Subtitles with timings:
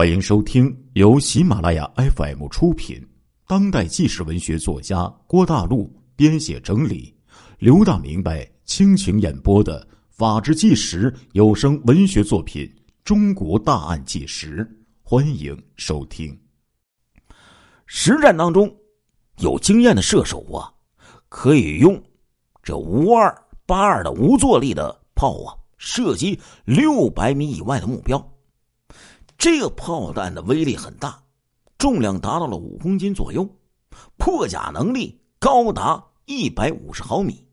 [0.00, 3.06] 欢迎收听由喜马拉雅 FM 出品、
[3.46, 7.14] 当代纪实文学作家郭大陆编写整理、
[7.58, 12.64] 刘大明白倾情演播的《法制纪实》有声文学作品
[13.04, 14.64] 《中国大案纪实》，
[15.02, 16.34] 欢迎收听。
[17.84, 18.74] 实战当中，
[19.40, 20.72] 有经验的射手啊，
[21.28, 22.02] 可以用
[22.62, 23.30] 这无二
[23.66, 28.29] 八二的无坐力的炮啊，射击六百米以外的目标。
[29.40, 31.18] 这个炮弹的威力很大，
[31.78, 33.48] 重量达到了五公斤左右，
[34.18, 37.48] 破甲能力高达一百五十毫米，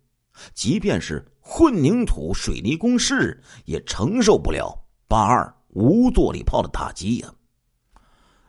[0.54, 4.78] 即便是混凝土水泥工事也承受不了
[5.08, 7.34] 八二无坐力炮的打击呀。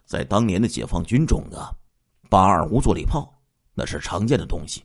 [0.05, 1.71] 在当年的解放军中啊，
[2.29, 3.41] 八二无坐力炮
[3.73, 4.83] 那是常见的东西，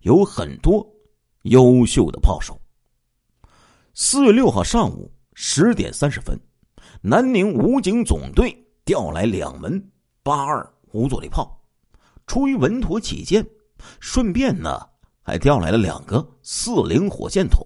[0.00, 0.84] 有很多
[1.42, 2.60] 优秀的炮手。
[3.94, 6.36] 四月六号上午十点三十分。
[7.08, 8.52] 南宁武警总队
[8.84, 9.80] 调来两门
[10.24, 11.56] 八二无坐力炮，
[12.26, 13.46] 出于稳妥起见，
[14.00, 14.84] 顺便呢
[15.22, 17.64] 还调来了两个四零火箭筒。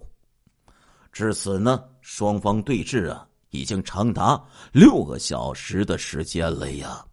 [1.11, 4.39] 至此呢，双方对峙啊，已经长达
[4.71, 7.03] 六个小时的时间了呀。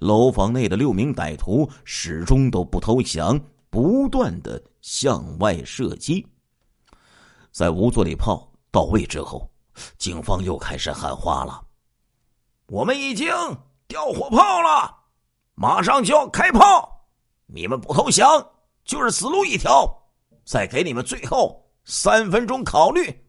[0.00, 6.26] 楼房内的六名歹徒始终都不投降，不断的向外射击。
[7.52, 9.48] 在无坐力炮到位之后。
[9.98, 11.64] 警方又开始喊话了
[12.66, 13.28] ：“我们已经
[13.88, 14.94] 调火炮了，
[15.54, 17.06] 马上就要开炮，
[17.46, 18.50] 你们不投降
[18.84, 20.02] 就是死路一条。
[20.44, 23.24] 再给你们最后三分钟考虑。”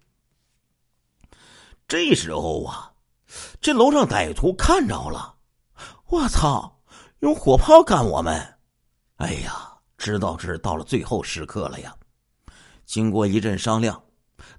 [1.87, 2.91] 这时候啊，
[3.61, 5.35] 这楼上歹徒看着了，
[6.07, 6.81] 我操，
[7.19, 8.59] 用火炮干我们！
[9.17, 11.95] 哎呀，知道这是到了最后时刻了呀。
[12.85, 14.03] 经过一阵商量，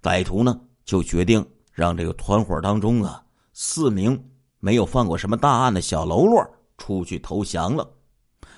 [0.00, 1.45] 歹徒呢就决定。
[1.77, 4.19] 让这个团伙当中啊，四名
[4.60, 6.42] 没有犯过什么大案的小喽啰
[6.78, 7.86] 出去投降了。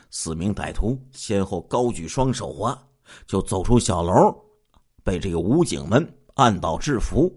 [0.08, 2.80] 四名歹徒先后高举双手啊，
[3.26, 4.32] 就走出小楼，
[5.02, 7.28] 被这个武警们按倒制服。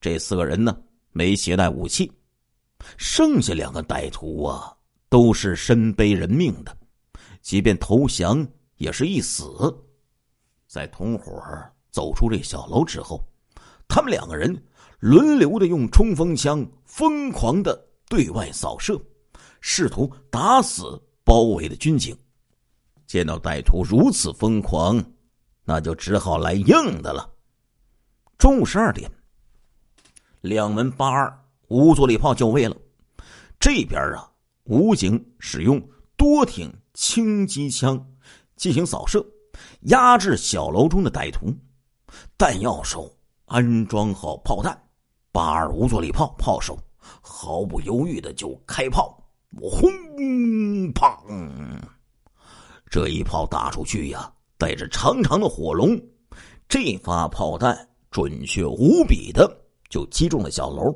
[0.00, 0.78] 这四个人呢，
[1.10, 2.12] 没携带武器，
[2.96, 4.72] 剩下两个歹徒啊，
[5.08, 6.76] 都是身背人命的，
[7.42, 8.46] 即便投降
[8.76, 9.44] 也是一死。
[10.68, 11.42] 在同伙
[11.90, 13.20] 走出这小楼之后，
[13.88, 14.56] 他们两个人。
[15.00, 19.00] 轮流的用冲锋枪疯狂的对外扫射，
[19.60, 22.16] 试图打死包围的军警。
[23.06, 25.02] 见到歹徒如此疯狂，
[25.64, 27.30] 那就只好来硬的了。
[28.36, 29.10] 中午十二点，
[30.40, 32.76] 两门八二无坐力炮就位了。
[33.60, 34.30] 这边啊，
[34.64, 35.80] 武警使用
[36.16, 38.04] 多挺轻机枪
[38.56, 39.24] 进行扫射，
[39.82, 41.54] 压制小楼中的歹徒。
[42.36, 43.16] 弹药手
[43.46, 44.76] 安装好炮弹。
[45.38, 46.76] 八二五坐力炮炮手
[47.20, 49.16] 毫不犹豫的就开炮，
[49.62, 49.88] 轰
[50.92, 51.80] 砰！
[52.90, 55.96] 这一炮打出去呀，带着长长的火龙，
[56.68, 59.48] 这发炮弹准确无比的
[59.88, 60.92] 就击中了小楼。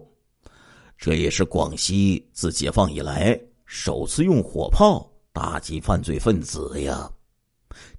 [0.98, 7.08] 这也是广西自解放以来首次用火炮打击犯罪分子呀！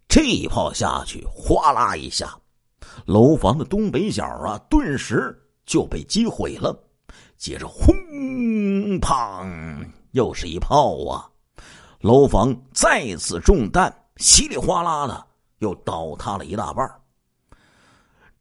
[0.09, 2.37] 这一炮下去，哗啦一下，
[3.05, 5.39] 楼房的东北角啊，顿时。
[5.65, 6.77] 就被击毁了，
[7.37, 7.95] 接着轰
[8.99, 11.29] 砰，又是一炮啊！
[11.99, 15.25] 楼房再次中弹，稀里哗啦的
[15.59, 16.89] 又倒塌了一大半。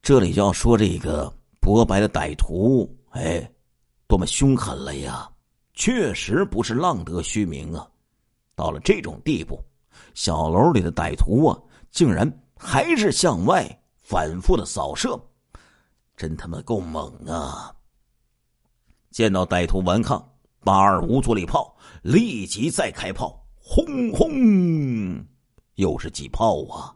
[0.01, 3.49] 这里就要说这个博白的歹徒，哎，
[4.07, 5.29] 多么凶狠了呀！
[5.73, 7.87] 确实不是浪得虚名啊！
[8.53, 9.59] 到了这种地步，
[10.13, 11.57] 小楼里的歹徒啊，
[11.89, 13.65] 竟然还是向外
[14.01, 15.19] 反复的扫射。
[16.15, 17.75] 真他妈够猛啊！
[19.11, 25.25] 见到歹徒顽抗，八二无坐力炮立即再开炮，轰轰，
[25.75, 26.95] 又是几炮啊！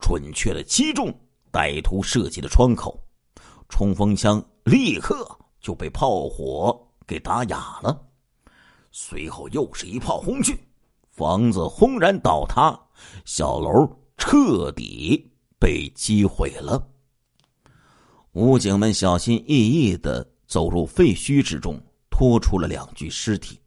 [0.00, 1.12] 准确的击中
[1.52, 3.02] 歹徒设计的窗口，
[3.68, 5.26] 冲锋枪立刻
[5.60, 8.06] 就被炮火给打哑了。
[8.90, 10.66] 随后又是一炮轰去，
[11.10, 12.78] 房子轰然倒塌，
[13.24, 16.90] 小楼彻底被击毁了。
[18.38, 21.76] 武警们小心翼翼的走入废墟之中，
[22.08, 23.58] 拖出了两具尸体，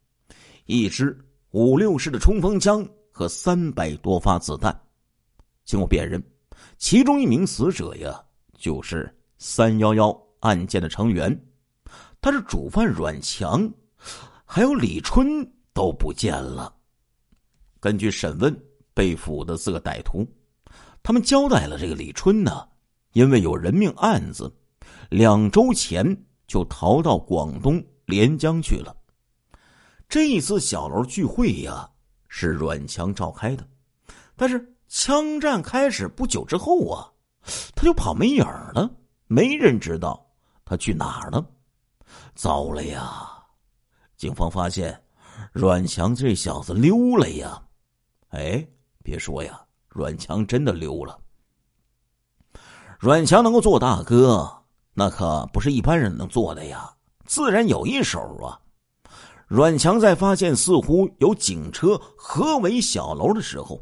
[0.65, 1.13] 一支
[1.49, 4.73] 五六式的冲锋枪和三百多发子弹。
[5.65, 6.23] 经过辨认，
[6.77, 8.23] 其中一名死者呀，
[8.57, 11.37] 就是三幺幺案件的成员，
[12.21, 13.69] 但是主犯阮强，
[14.45, 16.73] 还有李春都不见了。
[17.81, 18.57] 根据审问
[18.93, 20.25] 被俘的四个歹徒，
[21.03, 22.65] 他们交代了这个李春呢，
[23.11, 24.49] 因为有人命案子。
[25.09, 28.95] 两周前就逃到广东连江去了。
[30.07, 31.89] 这一次小楼聚会呀，
[32.27, 33.67] 是阮强召开的，
[34.35, 37.09] 但是枪战开始不久之后啊，
[37.75, 38.89] 他就跑没影儿了，
[39.27, 40.29] 没人知道
[40.65, 41.45] 他去哪儿了。
[42.35, 43.27] 糟了呀！
[44.17, 45.01] 警方发现
[45.53, 47.61] 阮强这小子溜了呀！
[48.29, 48.67] 哎，
[49.01, 51.17] 别说呀，阮强真的溜了。
[52.99, 54.60] 阮强能够做大哥，
[55.01, 56.87] 那可不是一般人能做的呀，
[57.25, 58.61] 自然有一手啊。
[59.47, 63.81] 阮强在发现似乎有警车合围小楼的时候，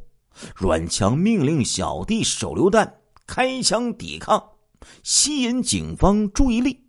[0.56, 4.42] 阮强命令小弟手榴弹开枪抵抗，
[5.04, 6.82] 吸引警方注意力。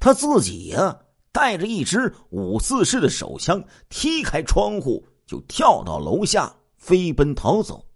[0.00, 0.98] 他自己呀，
[1.30, 7.86] 带着一支五四式的手枪，踢开窗户就跳到楼下飞奔逃走。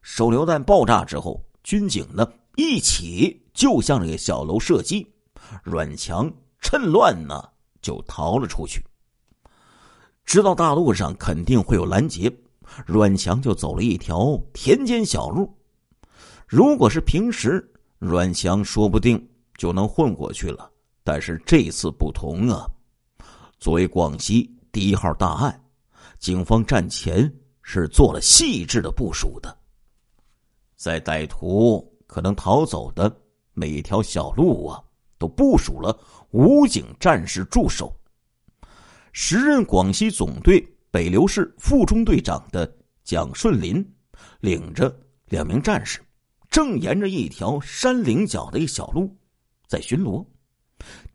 [0.00, 2.26] 手榴弹爆炸之后，军警呢
[2.58, 5.06] 一起就向这个小楼射击，
[5.62, 6.28] 阮强
[6.58, 7.40] 趁乱呢
[7.80, 8.84] 就逃了出去。
[10.24, 12.36] 知道大路上肯定会有拦截，
[12.84, 15.56] 阮强就走了一条田间小路。
[16.48, 17.64] 如果是平时，
[18.00, 19.24] 阮强说不定
[19.56, 20.68] 就能混过去了。
[21.04, 22.68] 但是这次不同啊！
[23.60, 25.64] 作为广西第一号大案，
[26.18, 27.32] 警方战前
[27.62, 29.56] 是做了细致的部署的，
[30.74, 33.16] 在歹徒可能逃走的
[33.54, 34.82] 每一条小路啊，
[35.18, 35.96] 都部署了
[36.30, 37.94] 武警战士驻守。
[39.12, 43.86] 时任广西总队北流市副中队长的蒋顺林，
[44.40, 44.92] 领着
[45.26, 46.00] 两名战士，
[46.50, 49.14] 正沿着一条山岭角的一小路
[49.66, 50.24] 在巡逻。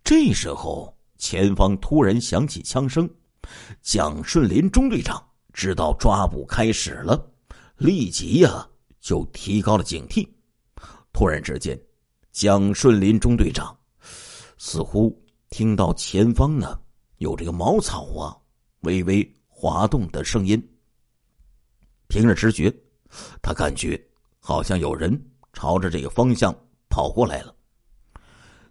[0.04, 3.10] 这时候，前方突然响起枪声，
[3.81, 5.24] 蒋顺林中队长
[5.54, 7.31] 知道抓捕开始了，
[7.78, 8.68] 立即呀
[9.00, 10.28] 就提高了警惕。
[11.13, 11.80] 突然之间，
[12.31, 13.77] 蒋顺林中队长
[14.57, 15.15] 似乎
[15.50, 16.77] 听到前方呢。
[17.19, 18.36] 有这个茅草啊，
[18.81, 20.62] 微微滑动的声音。
[22.07, 22.74] 凭着直觉，
[23.42, 23.98] 他感觉
[24.39, 25.10] 好像有人
[25.54, 26.54] 朝着这个方向
[26.89, 27.56] 跑过来了。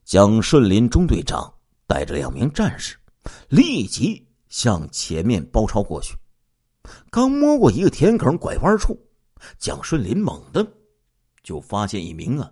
[0.04, 1.50] 蒋顺林中队长
[1.86, 2.94] 带着两名战士，
[3.48, 6.14] 立即向前面包抄过去。
[7.10, 8.98] 刚摸过一个田埂拐弯处，
[9.58, 10.66] 蒋顺林猛地
[11.42, 12.50] 就发现一名啊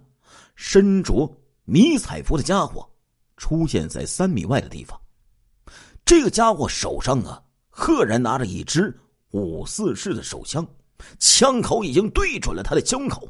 [0.55, 1.31] 身着
[1.65, 2.89] 迷彩服的家伙
[3.37, 5.01] 出现在三米外的地方。
[6.05, 8.99] 这个家伙手上啊，赫然拿着一支
[9.31, 10.67] 五四式的手枪，
[11.19, 13.29] 枪口已经对准了他的胸口。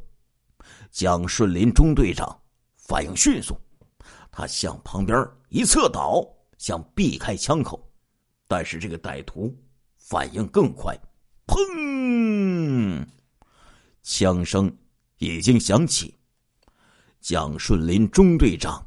[0.91, 2.41] 蒋顺林中队长
[2.77, 3.55] 反应迅速，
[4.33, 6.27] 他向旁边一侧倒，
[6.59, 7.89] 想避开枪口，
[8.49, 9.55] 但是这个歹徒
[9.97, 10.99] 反应更快，
[11.47, 13.07] 砰！
[14.03, 14.75] 枪声
[15.21, 16.15] 已经响起，
[17.21, 18.85] 蒋顺林中队长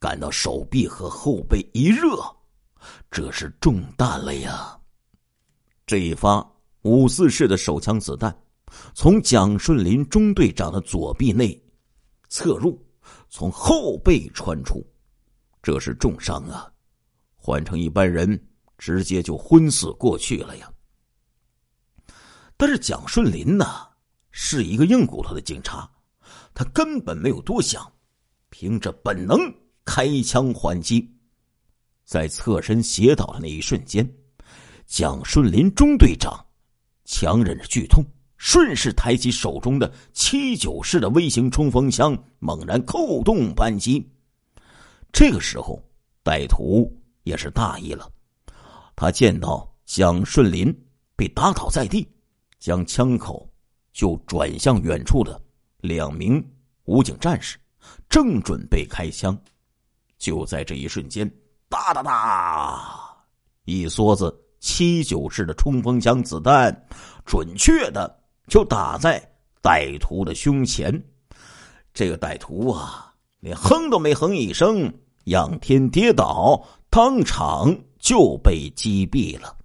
[0.00, 2.18] 感到手臂和后背一热。
[3.08, 4.76] 这是中弹了呀！
[5.86, 6.44] 这一发
[6.82, 8.36] 五四式的手枪子弹
[8.94, 11.56] 从蒋顺林中队长的左臂内
[12.28, 12.84] 侧入，
[13.28, 14.84] 从后背穿出，
[15.62, 16.68] 这是重伤啊！
[17.36, 18.36] 换成一般人，
[18.76, 20.68] 直接就昏死过去了呀。
[22.56, 23.86] 但是蒋顺林呢，
[24.38, 25.90] 是一个硬骨头的警察，
[26.52, 27.90] 他根本没有多想，
[28.50, 29.38] 凭着本能
[29.82, 31.10] 开枪还击。
[32.04, 34.06] 在侧身斜倒的那一瞬间，
[34.84, 36.38] 蒋顺林中队长
[37.06, 38.04] 强忍着剧痛，
[38.36, 44.06] 顺势抬起手中的七九式的微型冲锋枪，猛然扣动扳机。
[45.12, 45.82] 这个时候，
[46.22, 48.06] 歹徒也是大意了，
[48.94, 50.70] 他见到蒋顺林
[51.16, 52.06] 被打倒在地，
[52.58, 53.50] 将枪口
[53.96, 55.40] 就转向远处的
[55.80, 56.46] 两名
[56.84, 57.56] 武警战士，
[58.10, 59.34] 正准备开枪。
[60.18, 61.26] 就在这一瞬间。
[61.70, 63.16] 哒哒哒！
[63.64, 66.70] 一梭子七九式的冲锋枪子弹，
[67.24, 69.18] 准确的就打在
[69.62, 70.92] 歹徒的胸前。
[71.94, 74.92] 这个歹徒啊，连哼都没哼一声，
[75.24, 79.56] 仰天跌倒，当场就被击毙了。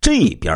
[0.00, 0.52] 这边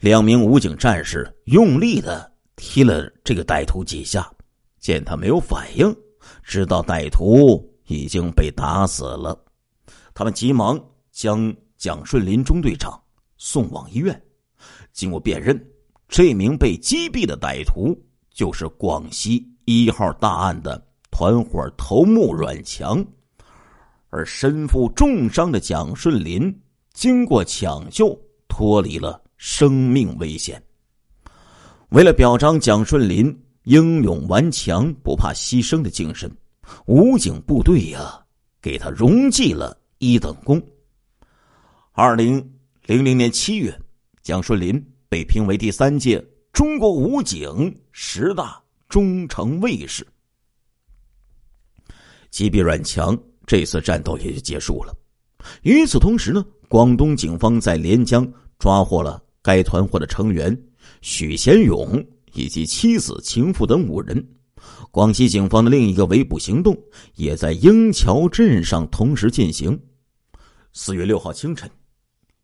[0.00, 4.30] 两名武警战士用力的踢了这个歹徒几下，
[4.78, 5.94] 见他没有反应，
[6.42, 7.64] 知道歹徒。
[7.90, 9.34] 已经被打死了，
[10.12, 10.78] 他们急忙
[11.10, 13.02] 将蒋顺林中队长
[13.38, 14.22] 送往医院。
[14.92, 15.58] 经过辨认，
[16.06, 17.98] 这名被击毙的歹徒
[18.30, 23.02] 就是广西一号大案的团伙头目阮强，
[24.10, 26.54] 而身负重伤的蒋顺林
[26.92, 28.14] 经过抢救
[28.48, 30.62] 脱离了生命危险。
[31.88, 36.30] 为了表彰蒋顺林英勇顽强、不怕牺牲的精神。
[36.84, 38.22] 武警部队呀，
[38.60, 40.60] 给他荣记了一等功。
[41.92, 42.36] 二零
[42.84, 43.74] 零零年七月，
[44.22, 44.78] 蒋顺林
[45.08, 50.06] 被评为第三届中国武警十大忠诚卫士。
[52.30, 54.94] 击毙阮强，这次战斗也就结束了。
[55.62, 60.54] 与此同时呢，广东警方在连江抓获了该团伙的成员
[61.00, 64.22] 许贤勇以及妻子、情妇等五人。
[64.90, 66.76] 广西警方的另一个围捕行动
[67.14, 69.80] 也在英桥镇上同时进行。
[70.74, 71.66] 四月六号清晨。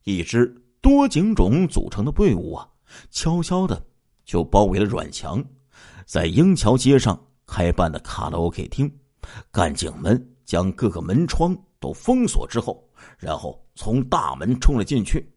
[0.04, 0.46] 一支
[0.80, 2.66] 多警种组成的队伍啊，
[3.10, 3.84] 悄悄的
[4.24, 5.44] 就包围了阮强
[6.06, 8.90] 在英桥街上开办的卡拉 OK 厅。
[9.52, 12.82] 干警们将各个门窗都封锁之后，
[13.18, 15.30] 然后从大门冲了进去。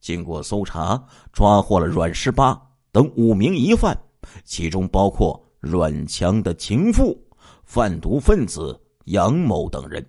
[0.00, 1.02] 经过搜查，
[1.32, 3.96] 抓获了阮十八等五名疑犯，
[4.44, 7.16] 其中包括阮强的情妇、
[7.64, 10.04] 贩毒分子杨某等人。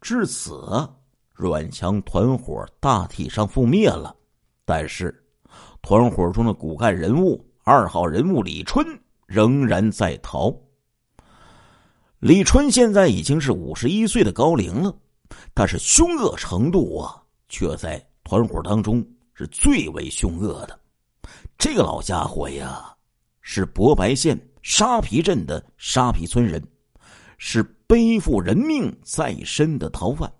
[0.00, 0.60] 至此。
[1.38, 4.16] 阮强团伙大体上覆灭了，
[4.64, 5.22] 但是
[5.82, 8.86] 团伙中的骨干人物二号人物李春
[9.26, 10.50] 仍然在逃。
[12.20, 14.96] 李春现在已经是五十一岁的高龄了，
[15.52, 20.78] 但是凶恶程度啊，却在团伙当中是最为凶恶的。
[21.56, 22.92] 这个老家伙呀，
[23.40, 26.60] 是博白县沙皮镇的沙皮村人，
[27.38, 30.30] 是背负人命在身的逃犯。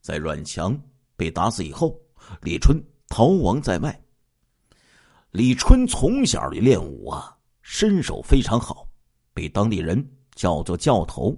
[0.00, 0.80] 在阮强
[1.16, 1.98] 被打死以后，
[2.40, 4.00] 李春逃亡在外。
[5.32, 8.86] 李春从小就练武啊，身手非常好，
[9.34, 11.36] 被当地人叫做“教头”。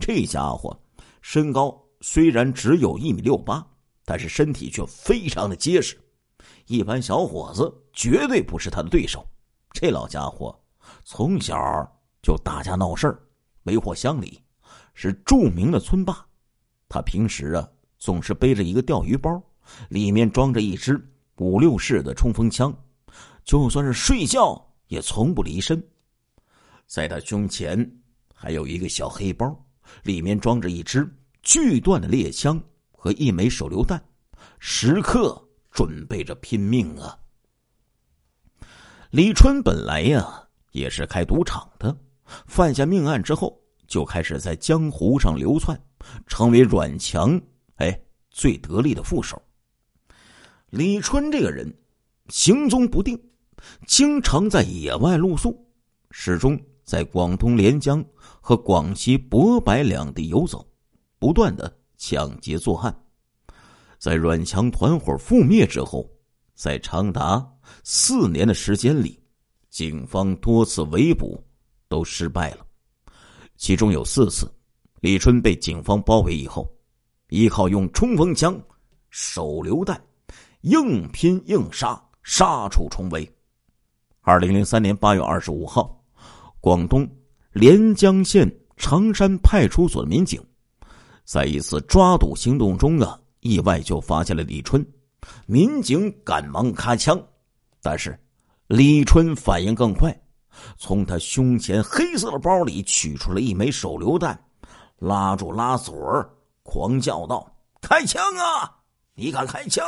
[0.00, 0.76] 这家伙
[1.22, 3.64] 身高虽然只有一米六八，
[4.08, 5.94] 但是身体却非常的结实，
[6.64, 9.22] 一般小伙子绝对不是他的对手。
[9.70, 10.58] 这老家伙
[11.04, 11.54] 从小
[12.22, 13.20] 就打架闹事儿，
[13.64, 14.42] 为祸乡里，
[14.94, 16.26] 是著名的村霸。
[16.88, 17.68] 他平时啊。
[18.00, 19.42] 总是背着一个钓鱼包，
[19.88, 21.04] 里面装着一支
[21.38, 22.72] 五六式的冲锋枪，
[23.42, 25.82] 就算是睡觉也从不离身。
[26.86, 28.00] 在他胸前
[28.32, 29.52] 还有一个小黑包，
[30.04, 31.12] 里面装着一支
[31.42, 32.62] 锯断的猎枪
[32.98, 34.02] 和一枚手榴弹，
[34.58, 35.40] 时刻
[35.70, 37.16] 准备着拼命啊！
[39.10, 41.96] 李春本来呀也是开赌场的，
[42.48, 45.80] 犯下命案之后就开始在江湖上流窜，
[46.26, 47.40] 成为阮强。
[47.76, 47.98] 哎，
[48.32, 49.40] 最得力的副手。
[50.70, 51.72] 李春这个人
[52.28, 53.16] 行踪不定，
[53.86, 55.56] 经常在野外露宿，
[56.10, 58.04] 始终在广东连江
[58.40, 60.68] 和广西博白两地游走，
[61.20, 63.04] 不断的抢劫作案。
[63.98, 66.08] 在阮强团伙覆灭之后，
[66.54, 67.46] 在长达
[67.84, 69.20] 四年的时间里，
[69.68, 71.44] 警方多次围捕
[71.88, 72.64] 都失败了，
[73.56, 74.50] 其中有四次，
[75.00, 76.66] 李春被警方包围以后。
[77.30, 78.58] 依靠用冲锋枪、
[79.10, 80.02] 手榴弹，
[80.62, 83.30] 硬拼硬杀，杀出重围。
[84.22, 86.02] 二零零三年八月二十五号，
[86.58, 87.06] 广东
[87.52, 90.42] 连江县长山派出所的民警，
[91.28, 94.82] 在一次抓赌行动中啊，意外就发现了李春。
[95.44, 97.22] 民警赶忙开枪，
[97.82, 98.18] 但是
[98.66, 100.18] 李春反应更快，
[100.78, 104.42] 从他胸前黑色的包里取出了一枚手榴弹，
[104.96, 105.94] 拉住拉锁
[106.62, 107.46] 狂叫道
[107.82, 108.78] ：“开枪啊！
[109.12, 109.84] 你敢开枪，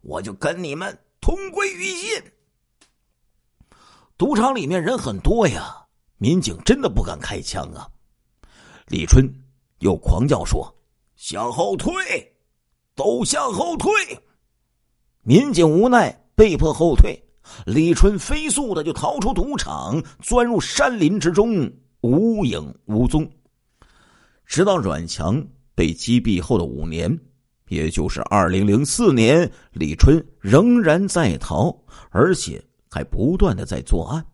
[0.00, 2.20] 我就跟你们同归于尽。”
[4.18, 5.86] 赌场里面人很多呀，
[6.18, 7.88] 民警真的不敢开枪啊。
[8.88, 9.24] 李春
[9.84, 10.74] 又狂叫说
[11.14, 11.92] ：“向后退，
[12.96, 13.92] 都向后退！”
[15.22, 17.22] 民警无奈被迫后退，
[17.66, 23.30] 李春飞速的就逃出赌场，钻入山林之中，无影无踪。
[24.44, 25.46] 直到阮强。
[25.76, 27.18] 被击毙后的五年，
[27.66, 31.76] 也就是二零零四年，李春仍然在逃，
[32.10, 34.24] 而且还不断的在作案。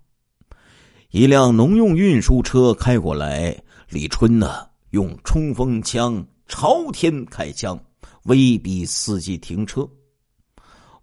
[1.12, 7.78] 一辆农用运输车开过来，李春呢用冲锋枪朝天开枪，
[8.25, 9.88] 威逼司机停车。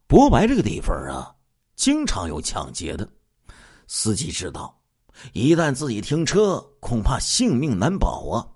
[0.07, 1.35] 博白这个地方啊，
[1.75, 3.09] 经常有抢劫的，
[3.87, 4.79] 司机知道，
[5.33, 8.47] 一旦自己停车，恐怕性命难保啊，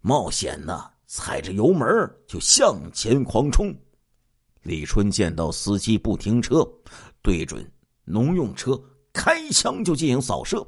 [0.00, 0.90] 冒险呢。
[1.14, 1.86] 踩着油门
[2.26, 3.70] 就向前狂冲，
[4.62, 6.66] 李春见到司机不停车，
[7.20, 7.70] 对准
[8.06, 10.66] 农用车开枪就进行扫射，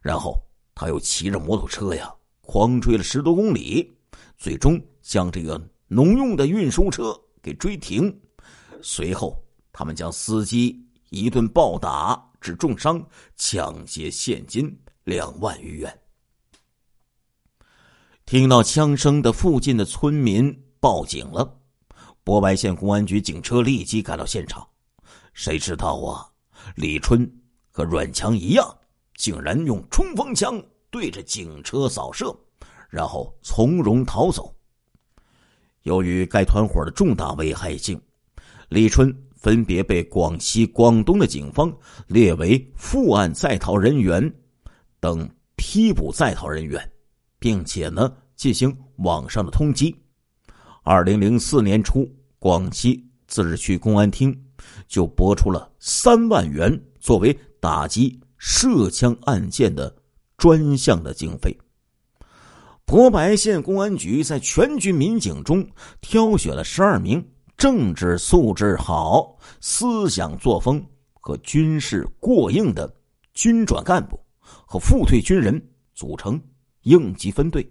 [0.00, 0.36] 然后
[0.74, 2.12] 他又骑着摩托车呀
[2.52, 3.90] 狂追了十多公里，
[4.36, 8.14] 最终将这个农用的运输车给追停。
[8.82, 9.42] 随后，
[9.72, 13.02] 他们将司机一顿暴打致重伤，
[13.36, 14.70] 抢劫现金
[15.04, 15.98] 两万余元。
[18.26, 21.58] 听到枪声的附近的村民报警了，
[22.22, 24.68] 博白县公安局警车立即赶到现场。
[25.32, 26.28] 谁知道啊，
[26.76, 27.26] 李春
[27.70, 28.76] 和阮强一样，
[29.16, 32.32] 竟然用冲锋枪对着警车扫射，
[32.90, 34.54] 然后从容逃走。
[35.84, 37.98] 由于该团伙的重大危害性，
[38.68, 41.74] 李春分别被广西、广东的警方
[42.06, 44.22] 列为负案在逃人员
[45.00, 46.92] 等批捕在逃人员，
[47.38, 49.92] 并且呢进行网上的通缉。
[50.82, 52.06] 二零零四年初，
[52.38, 54.38] 广西自治区公安厅
[54.86, 59.92] 就拨出了三万元作为打击涉枪案件的
[60.42, 61.56] 专项的经费。
[62.84, 65.64] 博白县公安局在全局民警中
[66.00, 67.24] 挑选了十二名
[67.56, 72.92] 政治素质好、思想作风和军事过硬的
[73.34, 76.42] 军转干部和复退军人，组成
[76.80, 77.64] 应急分队，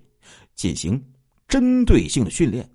[0.55, 1.03] 进行
[1.49, 2.73] 针对性的训练，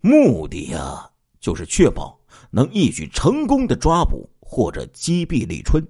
[0.00, 1.10] 目的呀，
[1.40, 2.16] 就是确保
[2.52, 5.84] 能一举成功的抓捕或者击毙李春。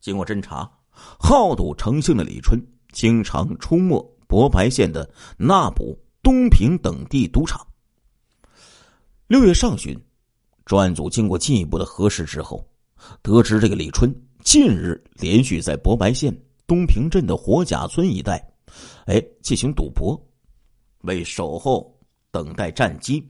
[0.00, 2.60] 经过侦查，好赌成性的李春
[2.92, 4.10] 经常出没。
[4.28, 5.06] 博白县的
[5.36, 7.60] 那卜、东平等地赌场。
[9.26, 9.94] 六月上旬，
[10.64, 12.66] 专案组经过进一步的核实之后，
[13.20, 14.10] 得知这个李春
[14.42, 16.34] 近日连续在博白县
[16.66, 18.42] 东平镇的火甲村一带，
[19.04, 20.18] 哎，进行赌博。
[21.02, 21.94] 为守候
[22.30, 23.22] 等待战机，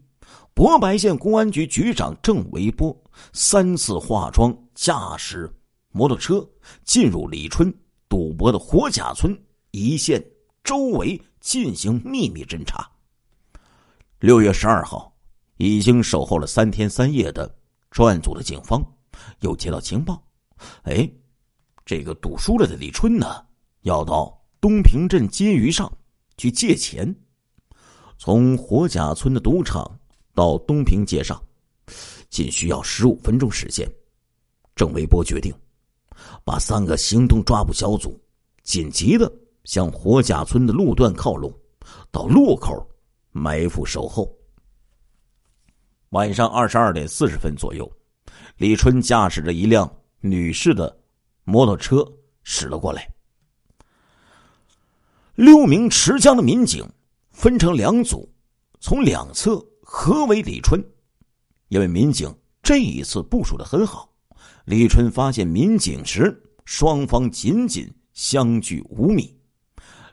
[0.55, 2.97] 博白县公安局局长郑维波
[3.33, 5.53] 三次化妆驾驶
[5.93, 6.45] 摩托车
[6.85, 7.73] 进入李春
[8.09, 10.23] 赌博的火甲村一线。
[10.65, 12.89] 周围进行秘密侦查。
[14.21, 15.13] 六月十二号，
[15.57, 17.53] 已经守候了三天三夜的
[17.91, 18.81] 专案组的警方
[19.41, 20.23] 又接到情报：
[20.85, 21.11] 哎，
[21.85, 23.45] 这个赌输了的李春呢，
[23.81, 25.93] 要到东平镇金鱼上
[26.37, 27.13] 去借钱。
[28.17, 29.99] 从火甲村的赌场
[30.35, 31.43] 到东平街上，
[32.31, 33.85] 仅需要十五分钟时间。
[34.77, 35.53] 郑维波决定
[36.45, 38.21] 把三个行动抓捕小组
[38.63, 39.31] 紧急的。
[39.65, 41.49] 向火甲村的路段靠拢，
[42.11, 42.85] 到路口
[43.31, 44.29] 埋伏守候。
[46.09, 47.89] 晚上二十二点四十分左右，
[48.57, 49.89] 李春驾驶着一辆
[50.21, 50.99] 女士的
[51.45, 52.05] 摩托车
[52.43, 53.09] 驶了过来。
[55.37, 56.85] 六名持枪的民警
[57.31, 58.29] 分成两组，
[58.81, 60.85] 从两侧合围李春。
[61.69, 64.12] 因为民警这一次部署的很好，
[64.65, 69.37] 李春发现民警时，双方仅仅相距五米。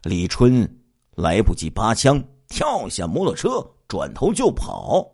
[0.03, 0.67] 李春
[1.15, 5.07] 来不及拔枪，跳下摩托车，转头就跑。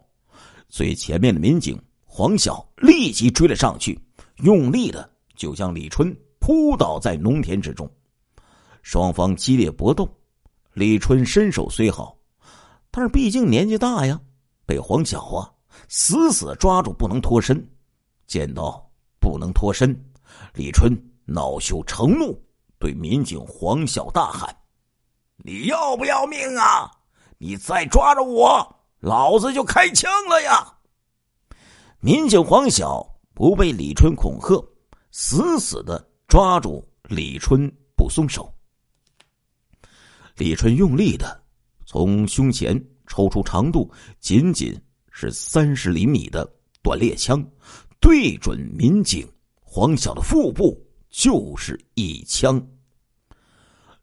[0.70, 4.00] 最前面的民警黄晓立即追了上去，
[4.38, 7.90] 用力的就将李春扑倒在农田之中。
[8.84, 10.08] 双方激烈搏斗，
[10.74, 12.18] 李春身手虽好，
[12.90, 14.20] 但是毕竟年纪大呀，
[14.66, 15.52] 被黄晓啊
[15.90, 17.68] 死死抓住，不能脱身。
[18.28, 18.85] 见到
[19.26, 19.90] 不能脱身，
[20.54, 22.40] 李春恼羞成怒，
[22.78, 24.56] 对民警黄晓大喊。
[25.38, 26.92] 你要不要命啊？
[27.40, 30.78] 你再抓着我，老子就开枪了呀！
[32.00, 34.64] 民警黄晓不被李春恐吓，
[35.10, 38.54] 死死的抓住李春不松手。
[40.36, 41.44] 李春用力的
[41.88, 46.48] 从胸前抽出长度仅仅是三十厘米的
[46.84, 47.44] 短猎枪，
[48.06, 49.28] 对准民警
[49.64, 52.64] 黄晓的腹部就是一枪。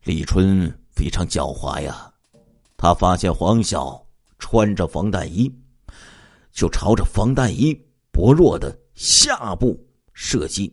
[0.02, 0.68] 李春。
[0.94, 2.12] 非常狡猾呀！
[2.76, 4.06] 他发现黄晓
[4.38, 5.50] 穿着防弹衣，
[6.52, 7.72] 就朝着防弹衣
[8.12, 10.72] 薄弱的下部射击。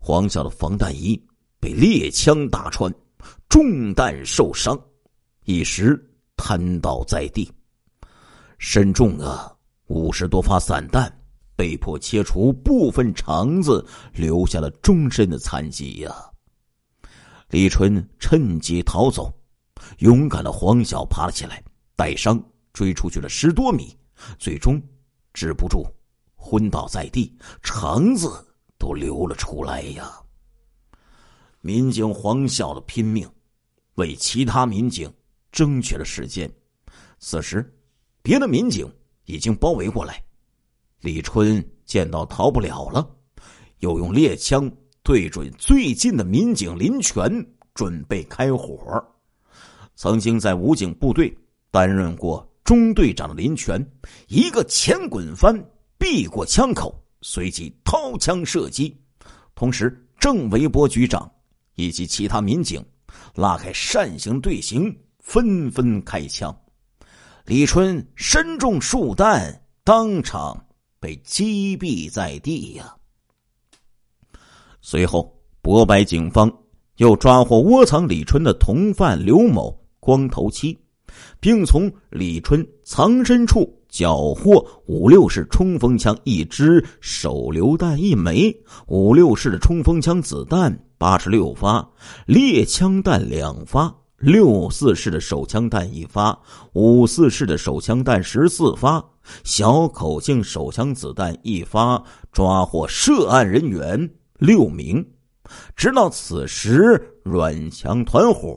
[0.00, 1.22] 黄晓的防弹衣
[1.60, 2.92] 被猎枪打穿，
[3.46, 4.76] 中弹受伤，
[5.44, 6.02] 一时
[6.34, 7.52] 瘫倒在地。
[8.56, 9.54] 身中啊
[9.88, 11.14] 五十多发散弹，
[11.56, 16.14] 被迫切除部分肠子，留下了终身的残疾呀。
[17.48, 19.32] 李春趁机逃走，
[19.98, 21.62] 勇敢的黄晓爬了起来，
[21.96, 22.42] 带伤
[22.72, 23.96] 追出去了十多米，
[24.38, 24.82] 最终
[25.32, 25.86] 止不住，
[26.34, 28.28] 昏倒在地，肠子
[28.78, 30.12] 都流了出来呀。
[31.60, 33.28] 民警黄晓的拼命，
[33.94, 35.12] 为其他民警
[35.50, 36.52] 争取了时间。
[37.18, 37.74] 此时，
[38.22, 38.92] 别的民警
[39.24, 40.22] 已经包围过来，
[41.06, 43.08] 李春见到逃不了了，
[43.78, 44.68] 又用猎枪。
[45.04, 47.30] 对准最近的民警林全，
[47.74, 48.76] 准备开火。
[49.94, 51.32] 曾经在武警部队
[51.70, 53.80] 担任过中队长的林全，
[54.26, 55.56] 一个前滚翻
[55.96, 59.00] 避过枪口，随即掏枪射击。
[59.54, 61.30] 同时，郑维波局长
[61.76, 62.84] 以及其他民警
[63.36, 66.52] 拉开扇形队形，纷纷开枪。
[67.44, 70.65] 李春身中数弹，当场
[70.98, 72.94] 被击毙在地呀。
[74.80, 76.52] 随后，博白警方
[76.96, 80.78] 又抓获窝藏李春的同犯刘某（光头七），
[81.40, 88.56] 并从李春藏身处缴获五六式冲锋枪一支、手榴弹一枚、
[88.86, 91.88] 五六式的冲锋枪子弹八十六发、
[92.26, 93.94] 猎枪弹两发。
[94.18, 96.36] 六四式的手枪弹一发，
[96.72, 99.04] 五四式的手枪弹十四发，
[99.44, 105.06] 小口径手枪子弹一发，抓获涉案人员六名。
[105.76, 108.56] 直到此时，软强团伙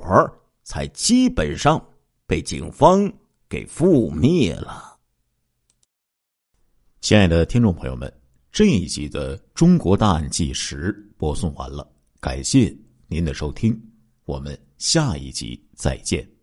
[0.63, 1.83] 才基本上
[2.25, 3.11] 被警方
[3.47, 4.97] 给覆灭了。
[7.01, 8.11] 亲爱的听众朋友们，
[8.51, 11.87] 这一集的《中国大案纪实》播送完了，
[12.19, 12.75] 感谢
[13.07, 13.79] 您的收听，
[14.25, 14.57] 我们。
[14.79, 16.38] 下一集再见。